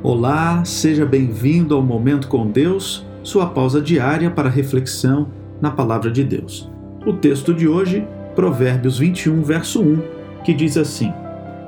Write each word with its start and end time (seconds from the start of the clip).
Olá, 0.00 0.64
seja 0.64 1.04
bem-vindo 1.04 1.74
ao 1.74 1.82
Momento 1.82 2.28
com 2.28 2.46
Deus, 2.46 3.04
sua 3.24 3.46
pausa 3.46 3.82
diária 3.82 4.30
para 4.30 4.48
reflexão 4.48 5.28
na 5.60 5.72
Palavra 5.72 6.08
de 6.08 6.22
Deus. 6.22 6.70
O 7.04 7.14
texto 7.14 7.52
de 7.52 7.66
hoje, 7.66 8.06
Provérbios 8.36 8.96
21, 8.96 9.42
verso 9.42 9.82
1, 9.82 10.00
que 10.44 10.54
diz 10.54 10.76
assim: 10.76 11.12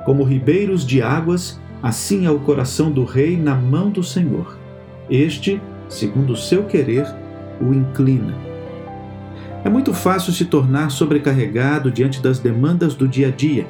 Como 0.05 0.23
ribeiros 0.23 0.85
de 0.85 1.01
águas, 1.01 1.59
assim 1.83 2.25
é 2.25 2.31
o 2.31 2.39
coração 2.39 2.89
do 2.89 3.03
rei 3.03 3.35
na 3.35 3.53
mão 3.53 3.89
do 3.89 4.01
Senhor. 4.01 4.57
Este, 5.09 5.61
segundo 5.89 6.31
o 6.31 6.37
seu 6.37 6.63
querer, 6.63 7.05
o 7.59 7.73
inclina. 7.73 8.33
É 9.65 9.69
muito 9.69 9.93
fácil 9.93 10.31
se 10.31 10.45
tornar 10.45 10.89
sobrecarregado 10.89 11.91
diante 11.91 12.21
das 12.21 12.39
demandas 12.39 12.95
do 12.95 13.09
dia 13.09 13.27
a 13.27 13.31
dia. 13.31 13.67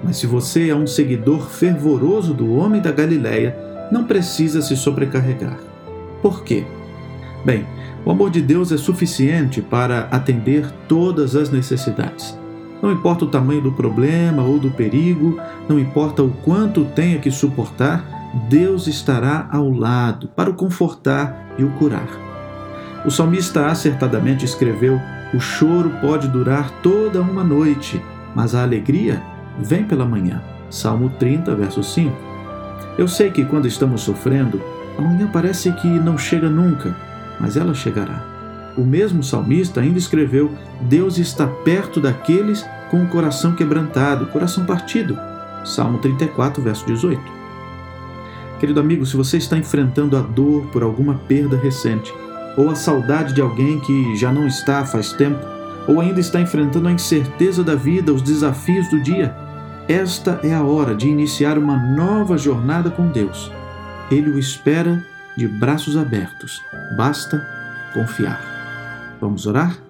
Mas 0.00 0.16
se 0.16 0.28
você 0.28 0.68
é 0.68 0.76
um 0.76 0.86
seguidor 0.86 1.50
fervoroso 1.50 2.32
do 2.32 2.54
homem 2.54 2.80
da 2.80 2.92
Galileia, 2.92 3.69
não 3.90 4.04
precisa 4.04 4.62
se 4.62 4.76
sobrecarregar. 4.76 5.58
Por 6.22 6.44
quê? 6.44 6.64
Bem, 7.44 7.66
o 8.04 8.10
amor 8.10 8.30
de 8.30 8.40
Deus 8.40 8.72
é 8.72 8.76
suficiente 8.76 9.60
para 9.60 10.08
atender 10.10 10.70
todas 10.88 11.36
as 11.36 11.50
necessidades. 11.50 12.38
Não 12.82 12.90
importa 12.90 13.24
o 13.24 13.28
tamanho 13.28 13.60
do 13.60 13.72
problema 13.72 14.42
ou 14.42 14.58
do 14.58 14.70
perigo, 14.70 15.38
não 15.68 15.78
importa 15.78 16.22
o 16.22 16.30
quanto 16.30 16.84
tenha 16.86 17.18
que 17.18 17.30
suportar, 17.30 18.20
Deus 18.48 18.86
estará 18.86 19.48
ao 19.50 19.70
lado 19.70 20.28
para 20.28 20.50
o 20.50 20.54
confortar 20.54 21.54
e 21.58 21.64
o 21.64 21.70
curar. 21.72 22.08
O 23.04 23.10
salmista 23.10 23.66
acertadamente 23.66 24.44
escreveu: 24.44 25.00
O 25.34 25.40
choro 25.40 25.90
pode 26.00 26.28
durar 26.28 26.70
toda 26.82 27.20
uma 27.20 27.44
noite, 27.44 28.00
mas 28.34 28.54
a 28.54 28.62
alegria 28.62 29.22
vem 29.58 29.84
pela 29.84 30.06
manhã. 30.06 30.42
Salmo 30.70 31.10
30, 31.18 31.54
verso 31.56 31.82
5. 31.82 32.29
Eu 32.98 33.08
sei 33.08 33.30
que 33.30 33.44
quando 33.44 33.66
estamos 33.66 34.02
sofrendo, 34.02 34.60
amanhã 34.98 35.28
parece 35.32 35.72
que 35.72 35.88
não 35.88 36.18
chega 36.18 36.48
nunca, 36.48 36.94
mas 37.38 37.56
ela 37.56 37.74
chegará. 37.74 38.22
O 38.76 38.82
mesmo 38.82 39.22
salmista 39.22 39.80
ainda 39.80 39.98
escreveu: 39.98 40.50
Deus 40.82 41.18
está 41.18 41.46
perto 41.46 42.00
daqueles 42.00 42.64
com 42.90 43.02
o 43.02 43.08
coração 43.08 43.54
quebrantado, 43.54 44.26
coração 44.26 44.64
partido. 44.64 45.18
Salmo 45.64 45.98
34, 45.98 46.62
verso 46.62 46.86
18. 46.86 47.20
Querido 48.58 48.80
amigo, 48.80 49.06
se 49.06 49.16
você 49.16 49.38
está 49.38 49.56
enfrentando 49.56 50.16
a 50.16 50.20
dor 50.20 50.66
por 50.66 50.82
alguma 50.82 51.14
perda 51.14 51.56
recente, 51.56 52.12
ou 52.56 52.68
a 52.68 52.74
saudade 52.74 53.32
de 53.32 53.40
alguém 53.40 53.80
que 53.80 54.16
já 54.16 54.32
não 54.32 54.46
está 54.46 54.84
faz 54.84 55.12
tempo, 55.12 55.40
ou 55.88 56.00
ainda 56.00 56.20
está 56.20 56.40
enfrentando 56.40 56.88
a 56.88 56.92
incerteza 56.92 57.64
da 57.64 57.74
vida, 57.74 58.12
os 58.12 58.22
desafios 58.22 58.88
do 58.88 59.00
dia, 59.00 59.34
esta 59.90 60.38
é 60.44 60.54
a 60.54 60.62
hora 60.62 60.94
de 60.94 61.08
iniciar 61.08 61.58
uma 61.58 61.76
nova 61.76 62.38
jornada 62.38 62.92
com 62.92 63.10
Deus. 63.10 63.50
Ele 64.08 64.30
o 64.30 64.38
espera 64.38 65.04
de 65.36 65.48
braços 65.48 65.96
abertos. 65.96 66.62
Basta 66.96 67.44
confiar. 67.92 69.18
Vamos 69.20 69.46
orar? 69.46 69.82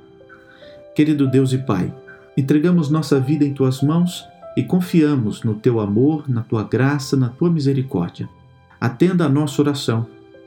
Querido 0.95 1.27
Deus 1.27 1.53
e 1.53 1.59
Pai, 1.59 1.93
entregamos 2.35 2.89
nossa 2.89 3.21
vida 3.21 3.45
em 3.45 3.53
tuas 3.53 3.83
mãos 3.83 4.27
e 4.57 4.63
confiamos 4.63 5.43
no 5.43 5.55
teu 5.55 5.79
amor, 5.79 6.25
na 6.31 6.41
tua 6.43 6.65
graça, 6.65 7.15
na 7.15 7.29
tua 7.29 7.51
misericórdia. 7.51 8.27
Atenda 8.81 9.27
a 9.27 9.29
nossa 9.29 9.61
oração, 9.61 10.07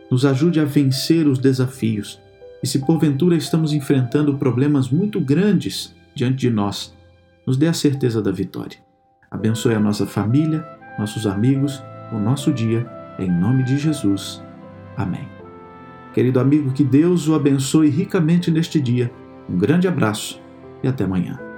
nos 0.09 0.25
ajude 0.25 0.59
a 0.59 0.65
vencer 0.65 1.27
os 1.27 1.37
desafios. 1.37 2.19
E 2.63 2.65
se 2.65 2.79
porventura 2.79 3.35
estamos 3.35 3.71
enfrentando 3.71 4.35
problemas 4.35 4.89
muito 4.89 5.21
grandes 5.21 5.93
diante 6.15 6.37
de 6.37 6.49
nós, 6.49 6.91
nos 7.45 7.55
dê 7.55 7.67
a 7.67 7.73
certeza 7.73 8.19
da 8.19 8.31
vitória. 8.31 8.82
Abençoe 9.33 9.73
a 9.73 9.79
nossa 9.79 10.05
família, 10.05 10.63
nossos 10.97 11.25
amigos, 11.25 11.83
o 12.11 12.19
nosso 12.19 12.53
dia, 12.53 12.85
em 13.17 13.29
nome 13.29 13.63
de 13.63 13.79
Jesus. 13.79 14.43
Amém. 14.95 15.27
Querido 16.13 16.39
amigo, 16.39 16.71
que 16.71 16.83
Deus 16.83 17.27
o 17.27 17.33
abençoe 17.33 17.89
ricamente 17.89 18.51
neste 18.51 18.79
dia. 18.79 19.11
Um 19.49 19.57
grande 19.57 19.87
abraço 19.87 20.39
e 20.83 20.87
até 20.87 21.03
amanhã. 21.03 21.52